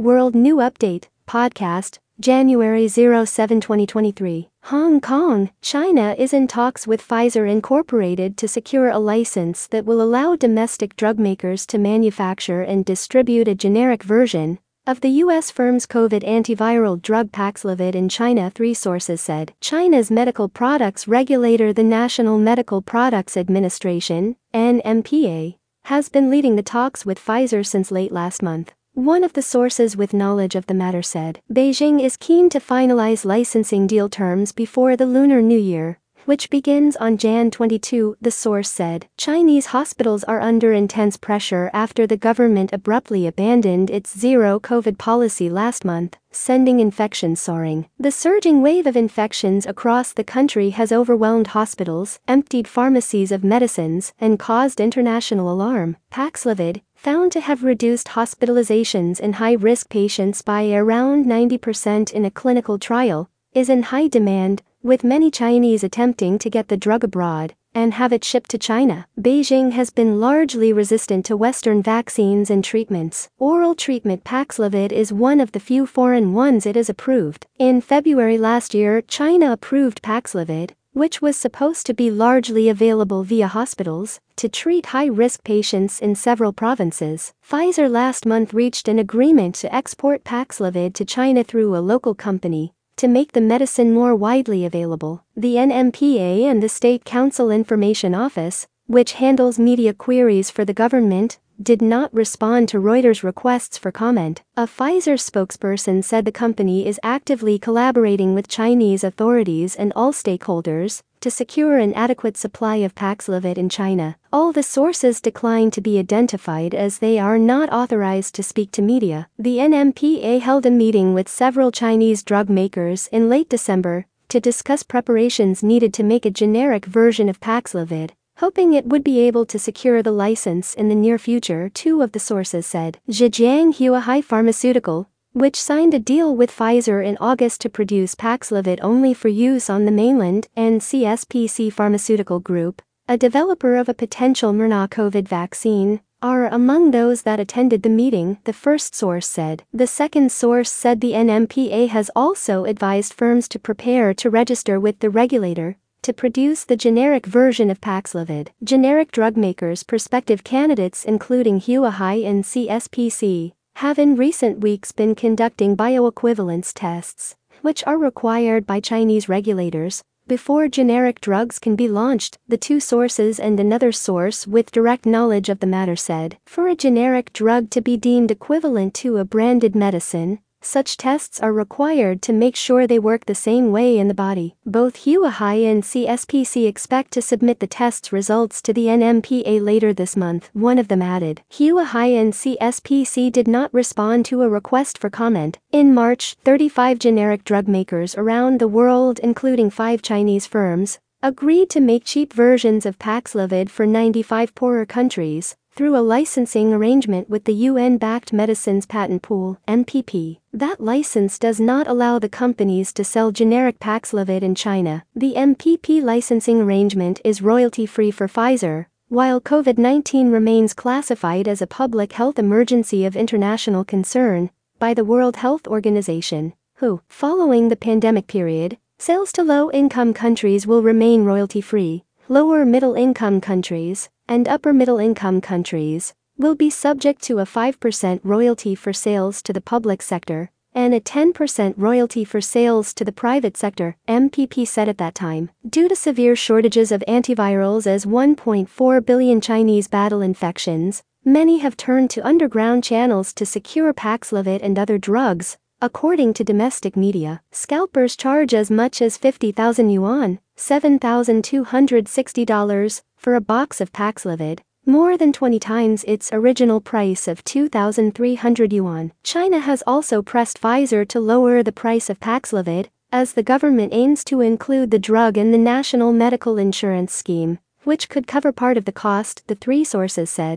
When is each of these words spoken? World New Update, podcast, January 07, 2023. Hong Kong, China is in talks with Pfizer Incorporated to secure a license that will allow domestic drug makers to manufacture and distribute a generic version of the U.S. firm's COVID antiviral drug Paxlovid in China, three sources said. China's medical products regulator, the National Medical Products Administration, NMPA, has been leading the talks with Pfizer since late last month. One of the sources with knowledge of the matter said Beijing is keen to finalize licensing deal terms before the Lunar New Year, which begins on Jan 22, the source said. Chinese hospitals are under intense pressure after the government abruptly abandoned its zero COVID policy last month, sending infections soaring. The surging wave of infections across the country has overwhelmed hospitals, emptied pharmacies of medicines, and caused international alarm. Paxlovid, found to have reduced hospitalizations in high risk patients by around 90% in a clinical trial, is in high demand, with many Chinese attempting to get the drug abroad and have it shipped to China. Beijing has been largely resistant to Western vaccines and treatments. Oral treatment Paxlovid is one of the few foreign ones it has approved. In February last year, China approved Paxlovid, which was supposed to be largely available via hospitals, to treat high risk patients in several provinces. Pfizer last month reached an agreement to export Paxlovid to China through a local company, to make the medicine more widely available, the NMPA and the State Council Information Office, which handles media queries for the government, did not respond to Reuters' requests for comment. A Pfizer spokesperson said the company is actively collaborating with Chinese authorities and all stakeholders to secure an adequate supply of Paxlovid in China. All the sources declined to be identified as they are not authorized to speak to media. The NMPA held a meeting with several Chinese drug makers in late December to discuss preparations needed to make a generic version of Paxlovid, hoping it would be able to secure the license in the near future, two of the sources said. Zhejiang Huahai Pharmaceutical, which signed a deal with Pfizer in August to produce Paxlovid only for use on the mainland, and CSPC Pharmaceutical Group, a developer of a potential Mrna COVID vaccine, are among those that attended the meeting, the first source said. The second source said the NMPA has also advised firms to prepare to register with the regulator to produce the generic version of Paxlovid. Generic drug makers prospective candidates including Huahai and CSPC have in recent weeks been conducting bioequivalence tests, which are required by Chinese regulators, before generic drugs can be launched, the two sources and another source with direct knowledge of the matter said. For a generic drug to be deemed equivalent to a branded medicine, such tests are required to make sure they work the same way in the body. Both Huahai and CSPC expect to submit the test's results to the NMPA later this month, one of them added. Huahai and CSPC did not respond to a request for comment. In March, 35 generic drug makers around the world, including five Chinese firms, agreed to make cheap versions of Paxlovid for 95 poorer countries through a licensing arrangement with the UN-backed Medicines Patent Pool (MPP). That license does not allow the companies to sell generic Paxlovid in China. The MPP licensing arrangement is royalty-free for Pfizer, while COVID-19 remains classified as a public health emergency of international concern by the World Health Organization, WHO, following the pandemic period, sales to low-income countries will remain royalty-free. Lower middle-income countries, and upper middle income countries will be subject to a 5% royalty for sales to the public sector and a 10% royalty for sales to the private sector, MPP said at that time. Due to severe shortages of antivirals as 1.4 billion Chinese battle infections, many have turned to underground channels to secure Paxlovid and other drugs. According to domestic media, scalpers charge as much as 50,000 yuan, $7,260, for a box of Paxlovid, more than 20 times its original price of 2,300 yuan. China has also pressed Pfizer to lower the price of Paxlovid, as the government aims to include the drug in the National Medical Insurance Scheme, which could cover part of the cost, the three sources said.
World 0.00 0.36
New 0.36 0.58
Update, 0.58 1.08
podcast, 1.26 1.98
January 2.20 2.86
07, 2.86 3.26
2023. 3.26 4.48
Hong 4.66 5.00
Kong, 5.00 5.50
China 5.60 6.14
is 6.16 6.32
in 6.32 6.46
talks 6.46 6.86
with 6.86 7.02
Pfizer 7.02 7.50
Incorporated 7.50 8.36
to 8.36 8.46
secure 8.46 8.90
a 8.90 9.00
license 9.00 9.66
that 9.66 9.84
will 9.84 10.00
allow 10.00 10.36
domestic 10.36 10.94
drug 10.94 11.18
makers 11.18 11.66
to 11.66 11.78
manufacture 11.78 12.62
and 12.62 12.84
distribute 12.84 13.48
a 13.48 13.56
generic 13.56 14.04
version 14.04 14.60
of 14.86 15.00
the 15.00 15.10
U.S. 15.24 15.50
firm's 15.50 15.84
COVID 15.84 16.22
antiviral 16.22 17.02
drug 17.02 17.32
Paxlovid 17.32 17.96
in 17.96 18.08
China, 18.08 18.52
three 18.54 18.74
sources 18.74 19.20
said. 19.20 19.52
China's 19.60 20.12
medical 20.12 20.48
products 20.48 21.08
regulator, 21.08 21.72
the 21.72 21.82
National 21.82 22.38
Medical 22.38 22.82
Products 22.82 23.36
Administration, 23.36 24.36
NMPA, 24.54 25.56
has 25.86 26.08
been 26.08 26.30
leading 26.30 26.54
the 26.54 26.62
talks 26.62 27.04
with 27.04 27.18
Pfizer 27.18 27.66
since 27.66 27.90
late 27.90 28.12
last 28.12 28.44
month. 28.44 28.74
One 28.98 29.22
of 29.22 29.34
the 29.34 29.42
sources 29.42 29.96
with 29.96 30.12
knowledge 30.12 30.56
of 30.56 30.66
the 30.66 30.74
matter 30.74 31.02
said 31.02 31.40
Beijing 31.48 32.02
is 32.02 32.16
keen 32.16 32.50
to 32.50 32.58
finalize 32.58 33.24
licensing 33.24 33.86
deal 33.86 34.08
terms 34.08 34.50
before 34.50 34.96
the 34.96 35.06
Lunar 35.06 35.40
New 35.40 35.56
Year, 35.56 36.00
which 36.24 36.50
begins 36.50 36.96
on 36.96 37.16
Jan 37.16 37.52
22, 37.52 38.16
the 38.20 38.32
source 38.32 38.68
said. 38.68 39.06
Chinese 39.16 39.66
hospitals 39.66 40.24
are 40.24 40.40
under 40.40 40.72
intense 40.72 41.16
pressure 41.16 41.70
after 41.72 42.08
the 42.08 42.16
government 42.16 42.72
abruptly 42.72 43.24
abandoned 43.24 43.88
its 43.88 44.18
zero 44.18 44.58
COVID 44.58 44.98
policy 44.98 45.48
last 45.48 45.84
month, 45.84 46.16
sending 46.32 46.80
infections 46.80 47.40
soaring. 47.40 47.88
The 48.00 48.10
surging 48.10 48.62
wave 48.62 48.86
of 48.86 48.96
infections 48.96 49.64
across 49.64 50.12
the 50.12 50.24
country 50.24 50.70
has 50.70 50.90
overwhelmed 50.90 51.48
hospitals, 51.48 52.18
emptied 52.26 52.66
pharmacies 52.66 53.30
of 53.30 53.44
medicines, 53.44 54.12
and 54.20 54.40
caused 54.40 54.80
international 54.80 55.50
alarm. 55.52 55.96
Paxlovid, 56.12 56.82
found 56.98 57.30
to 57.30 57.40
have 57.40 57.62
reduced 57.62 58.08
hospitalizations 58.08 59.20
in 59.20 59.34
high 59.34 59.52
risk 59.52 59.88
patients 59.88 60.42
by 60.42 60.68
around 60.72 61.24
90% 61.24 62.12
in 62.12 62.24
a 62.24 62.30
clinical 62.30 62.76
trial, 62.76 63.30
is 63.52 63.68
in 63.68 63.84
high 63.84 64.08
demand, 64.08 64.62
with 64.82 65.04
many 65.04 65.30
Chinese 65.30 65.84
attempting 65.84 66.40
to 66.40 66.50
get 66.50 66.66
the 66.66 66.76
drug 66.76 67.04
abroad 67.04 67.54
and 67.72 67.94
have 67.94 68.12
it 68.12 68.24
shipped 68.24 68.50
to 68.50 68.58
China. 68.58 69.06
Beijing 69.20 69.70
has 69.70 69.90
been 69.90 70.18
largely 70.18 70.72
resistant 70.72 71.24
to 71.26 71.36
Western 71.36 71.84
vaccines 71.84 72.50
and 72.50 72.64
treatments. 72.64 73.28
Oral 73.38 73.76
treatment 73.76 74.24
Paxlovid 74.24 74.90
is 74.90 75.12
one 75.12 75.38
of 75.38 75.52
the 75.52 75.60
few 75.60 75.86
foreign 75.86 76.32
ones 76.34 76.66
it 76.66 76.74
has 76.74 76.90
approved. 76.90 77.46
In 77.60 77.80
February 77.80 78.38
last 78.38 78.74
year, 78.74 79.02
China 79.02 79.52
approved 79.52 80.02
Paxlovid, 80.02 80.72
which 80.98 81.22
was 81.22 81.36
supposed 81.36 81.86
to 81.86 81.94
be 81.94 82.10
largely 82.10 82.68
available 82.68 83.22
via 83.22 83.46
hospitals, 83.46 84.20
to 84.34 84.48
treat 84.48 84.86
high 84.86 85.06
risk 85.06 85.44
patients 85.44 86.00
in 86.00 86.14
several 86.14 86.52
provinces. 86.52 87.32
Pfizer 87.48 87.88
last 87.88 88.26
month 88.26 88.52
reached 88.52 88.88
an 88.88 88.98
agreement 88.98 89.54
to 89.54 89.72
export 89.72 90.24
Paxlovid 90.24 90.94
to 90.94 91.04
China 91.04 91.44
through 91.44 91.76
a 91.76 91.86
local 91.92 92.14
company, 92.14 92.74
to 92.96 93.06
make 93.06 93.30
the 93.30 93.40
medicine 93.40 93.94
more 93.94 94.14
widely 94.16 94.64
available, 94.64 95.24
the 95.36 95.54
NMPA 95.54 96.42
and 96.42 96.60
the 96.60 96.68
State 96.68 97.04
Council 97.04 97.48
Information 97.48 98.12
Office, 98.12 98.66
which 98.88 99.12
handles 99.12 99.58
media 99.58 99.94
queries 99.94 100.50
for 100.50 100.64
the 100.64 100.74
government, 100.74 101.38
did 101.60 101.82
not 101.82 102.14
respond 102.14 102.68
to 102.68 102.78
Reuters' 102.78 103.22
requests 103.22 103.76
for 103.76 103.90
comment. 103.90 104.42
A 104.56 104.66
Pfizer 104.66 105.18
spokesperson 105.18 106.04
said 106.04 106.24
the 106.24 106.32
company 106.32 106.86
is 106.86 107.00
actively 107.02 107.58
collaborating 107.58 108.34
with 108.34 108.46
Chinese 108.46 109.02
authorities 109.02 109.74
and 109.74 109.92
all 109.96 110.12
stakeholders 110.12 111.02
to 111.20 111.30
secure 111.30 111.78
an 111.78 111.92
adequate 111.94 112.36
supply 112.36 112.76
of 112.76 112.94
Paxlovid 112.94 113.58
in 113.58 113.68
China. 113.68 114.16
All 114.32 114.52
the 114.52 114.62
sources 114.62 115.20
declined 115.20 115.72
to 115.72 115.80
be 115.80 115.98
identified 115.98 116.74
as 116.74 116.98
they 116.98 117.18
are 117.18 117.38
not 117.38 117.72
authorized 117.72 118.34
to 118.36 118.42
speak 118.42 118.70
to 118.72 118.82
media. 118.82 119.28
The 119.38 119.58
NMPA 119.58 120.40
held 120.40 120.64
a 120.64 120.70
meeting 120.70 121.14
with 121.14 121.28
several 121.28 121.72
Chinese 121.72 122.22
drug 122.22 122.48
makers 122.48 123.08
in 123.10 123.28
late 123.28 123.48
December 123.48 124.06
to 124.28 124.40
discuss 124.40 124.82
preparations 124.82 125.62
needed 125.62 125.94
to 125.94 126.02
make 126.02 126.26
a 126.26 126.30
generic 126.30 126.84
version 126.84 127.30
of 127.30 127.40
Paxlovid, 127.40 128.10
hoping 128.38 128.72
it 128.72 128.86
would 128.86 129.02
be 129.02 129.18
able 129.18 129.44
to 129.44 129.58
secure 129.58 130.00
the 130.00 130.12
license 130.12 130.72
in 130.74 130.88
the 130.88 130.94
near 130.94 131.18
future, 131.18 131.68
two 131.68 132.02
of 132.02 132.12
the 132.12 132.20
sources 132.20 132.64
said. 132.64 132.98
Zhejiang 133.10 133.74
Huahai 133.74 134.22
Pharmaceutical, 134.22 135.08
which 135.32 135.60
signed 135.60 135.92
a 135.92 135.98
deal 135.98 136.34
with 136.36 136.50
Pfizer 136.50 137.04
in 137.04 137.16
August 137.20 137.60
to 137.62 137.68
produce 137.68 138.14
Paxlovid 138.14 138.78
only 138.80 139.12
for 139.12 139.26
use 139.28 139.68
on 139.68 139.86
the 139.86 139.90
mainland, 139.90 140.46
and 140.54 140.80
CSPC 140.80 141.72
Pharmaceutical 141.72 142.38
Group, 142.38 142.80
a 143.08 143.18
developer 143.18 143.74
of 143.74 143.88
a 143.88 143.94
potential 143.94 144.52
Mrna 144.52 144.88
COVID 144.88 145.26
vaccine, 145.26 146.00
are 146.22 146.46
among 146.46 146.92
those 146.92 147.22
that 147.22 147.40
attended 147.40 147.82
the 147.82 147.88
meeting, 147.88 148.38
the 148.44 148.52
first 148.52 148.94
source 148.94 149.26
said. 149.26 149.64
The 149.72 149.86
second 149.88 150.30
source 150.30 150.70
said 150.70 151.00
the 151.00 151.12
NMPA 151.12 151.88
has 151.88 152.08
also 152.14 152.64
advised 152.66 153.14
firms 153.14 153.48
to 153.48 153.58
prepare 153.58 154.14
to 154.14 154.30
register 154.30 154.78
with 154.78 155.00
the 155.00 155.10
regulator 155.10 155.76
to 156.02 156.12
produce 156.12 156.64
the 156.64 156.76
generic 156.76 157.26
version 157.26 157.70
of 157.70 157.80
Paxlovid. 157.80 158.48
Generic 158.62 159.12
drug 159.12 159.36
makers 159.36 159.82
prospective 159.82 160.44
candidates 160.44 161.04
including 161.04 161.60
Huahai 161.60 162.26
and 162.26 162.44
CSPC 162.44 163.52
have 163.76 163.98
in 163.98 164.16
recent 164.16 164.60
weeks 164.60 164.92
been 164.92 165.14
conducting 165.14 165.76
bioequivalence 165.76 166.72
tests, 166.74 167.36
which 167.62 167.86
are 167.86 167.98
required 167.98 168.66
by 168.66 168.80
Chinese 168.80 169.28
regulators, 169.28 170.02
before 170.28 170.68
generic 170.68 171.22
drugs 171.22 171.58
can 171.58 171.74
be 171.74 171.88
launched, 171.88 172.36
the 172.46 172.58
two 172.58 172.80
sources 172.80 173.40
and 173.40 173.58
another 173.58 173.90
source 173.90 174.46
with 174.46 174.70
direct 174.70 175.06
knowledge 175.06 175.48
of 175.48 175.60
the 175.60 175.66
matter 175.66 175.96
said. 175.96 176.36
For 176.44 176.68
a 176.68 176.74
generic 176.74 177.32
drug 177.32 177.70
to 177.70 177.80
be 177.80 177.96
deemed 177.96 178.30
equivalent 178.30 178.92
to 178.96 179.16
a 179.16 179.24
branded 179.24 179.74
medicine, 179.74 180.40
such 180.60 180.96
tests 180.96 181.40
are 181.40 181.52
required 181.52 182.20
to 182.22 182.32
make 182.32 182.56
sure 182.56 182.86
they 182.86 182.98
work 182.98 183.26
the 183.26 183.34
same 183.34 183.70
way 183.70 183.98
in 183.98 184.08
the 184.08 184.14
body. 184.14 184.56
Both 184.66 185.04
Huahai 185.04 185.70
and 185.70 185.82
CSPC 185.82 186.66
expect 186.66 187.12
to 187.12 187.22
submit 187.22 187.60
the 187.60 187.66
test's 187.66 188.12
results 188.12 188.60
to 188.62 188.72
the 188.72 188.86
NMPA 188.86 189.60
later 189.62 189.92
this 189.92 190.16
month, 190.16 190.50
one 190.52 190.78
of 190.78 190.88
them 190.88 191.02
added. 191.02 191.42
Huahai 191.52 192.20
and 192.20 192.32
CSPC 192.32 193.30
did 193.30 193.46
not 193.46 193.72
respond 193.72 194.24
to 194.26 194.42
a 194.42 194.48
request 194.48 194.98
for 194.98 195.10
comment. 195.10 195.58
In 195.72 195.94
March, 195.94 196.36
35 196.44 196.98
generic 196.98 197.44
drug 197.44 197.68
makers 197.68 198.14
around 198.16 198.58
the 198.58 198.68
world, 198.68 199.18
including 199.20 199.70
five 199.70 200.02
Chinese 200.02 200.46
firms, 200.46 200.98
agreed 201.22 201.68
to 201.70 201.80
make 201.80 202.04
cheap 202.04 202.32
versions 202.32 202.86
of 202.86 202.98
Paxlovid 202.98 203.70
for 203.70 203.86
95 203.86 204.54
poorer 204.54 204.86
countries 204.86 205.56
through 205.78 205.96
a 205.96 206.02
licensing 206.02 206.72
arrangement 206.72 207.30
with 207.30 207.44
the 207.44 207.54
UN-backed 207.54 208.32
Medicines 208.32 208.84
Patent 208.84 209.22
Pool 209.22 209.60
(MPP). 209.68 210.40
That 210.52 210.80
license 210.80 211.38
does 211.38 211.60
not 211.60 211.86
allow 211.86 212.18
the 212.18 212.28
companies 212.28 212.92
to 212.94 213.04
sell 213.04 213.30
generic 213.30 213.78
Paxlovid 213.78 214.42
in 214.42 214.56
China. 214.56 215.04
The 215.14 215.34
MPP 215.36 216.02
licensing 216.02 216.60
arrangement 216.60 217.20
is 217.24 217.42
royalty-free 217.42 218.10
for 218.10 218.26
Pfizer, 218.26 218.86
while 219.06 219.40
COVID-19 219.40 220.32
remains 220.32 220.74
classified 220.74 221.46
as 221.46 221.62
a 221.62 221.68
public 221.68 222.14
health 222.14 222.40
emergency 222.40 223.04
of 223.04 223.14
international 223.14 223.84
concern 223.84 224.50
by 224.80 224.94
the 224.94 225.04
World 225.04 225.36
Health 225.36 225.68
Organization, 225.68 226.54
WHO, 226.78 227.02
following 227.08 227.68
the 227.68 227.76
pandemic 227.76 228.26
period, 228.26 228.78
sales 228.98 229.30
to 229.30 229.44
low-income 229.44 230.12
countries 230.12 230.66
will 230.66 230.82
remain 230.82 231.24
royalty-free. 231.24 232.02
Lower 232.28 232.64
middle-income 232.66 233.40
countries, 233.40 234.10
and 234.28 234.46
upper 234.46 234.72
middle 234.72 234.98
income 234.98 235.40
countries 235.40 236.14
will 236.36 236.54
be 236.54 236.70
subject 236.70 237.22
to 237.22 237.40
a 237.40 237.44
5% 237.44 238.20
royalty 238.22 238.74
for 238.74 238.92
sales 238.92 239.42
to 239.42 239.52
the 239.52 239.60
public 239.60 240.02
sector 240.02 240.50
and 240.74 240.92
a 240.94 241.00
10% 241.00 241.74
royalty 241.76 242.24
for 242.24 242.40
sales 242.40 242.94
to 242.94 243.04
the 243.04 243.10
private 243.10 243.56
sector, 243.56 243.96
MPP 244.06 244.64
said 244.66 244.88
at 244.88 244.98
that 244.98 245.16
time. 245.16 245.50
Due 245.68 245.88
to 245.88 245.96
severe 245.96 246.36
shortages 246.36 246.92
of 246.92 247.02
antivirals 247.08 247.84
as 247.86 248.06
1.4 248.06 249.04
billion 249.04 249.40
Chinese 249.40 249.88
battle 249.88 250.20
infections, 250.20 251.02
many 251.24 251.58
have 251.58 251.76
turned 251.76 252.10
to 252.10 252.24
underground 252.24 252.84
channels 252.84 253.32
to 253.32 253.44
secure 253.44 253.92
Paxlovid 253.92 254.60
and 254.62 254.78
other 254.78 254.98
drugs. 254.98 255.56
According 255.80 256.34
to 256.34 256.44
domestic 256.44 256.96
media, 256.96 257.40
scalpers 257.50 258.14
charge 258.16 258.54
as 258.54 258.70
much 258.70 259.00
as 259.00 259.16
50,000 259.16 259.90
yuan, 259.90 260.38
$7,260, 260.56 263.02
for 263.28 263.34
a 263.34 263.40
box 263.42 263.78
of 263.78 263.92
Paxlovid, 263.92 264.60
more 264.86 265.18
than 265.18 265.34
20 265.34 265.58
times 265.58 266.02
its 266.04 266.32
original 266.32 266.80
price 266.80 267.28
of 267.28 267.44
2,300 267.44 268.72
yuan. 268.72 269.12
China 269.22 269.58
has 269.58 269.82
also 269.86 270.22
pressed 270.22 270.58
Pfizer 270.58 271.06
to 271.06 271.20
lower 271.20 271.62
the 271.62 271.70
price 271.70 272.08
of 272.08 272.18
Paxlovid, 272.20 272.86
as 273.12 273.34
the 273.34 273.42
government 273.42 273.92
aims 273.92 274.24
to 274.24 274.40
include 274.40 274.90
the 274.90 274.98
drug 274.98 275.36
in 275.36 275.52
the 275.52 275.58
National 275.58 276.10
Medical 276.10 276.56
Insurance 276.56 277.12
Scheme, 277.12 277.58
which 277.84 278.08
could 278.08 278.26
cover 278.26 278.50
part 278.50 278.78
of 278.78 278.86
the 278.86 278.98
cost, 279.04 279.46
the 279.46 279.54
three 279.54 279.84
sources 279.84 280.30
said. 280.30 280.56